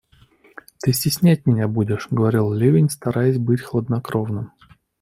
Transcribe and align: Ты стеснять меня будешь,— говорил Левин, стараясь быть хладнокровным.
Ты 0.79 0.93
стеснять 0.93 1.45
меня 1.45 1.67
будешь,— 1.67 2.07
говорил 2.09 2.51
Левин, 2.51 2.89
стараясь 2.89 3.37
быть 3.37 3.61
хладнокровным. 3.61 4.51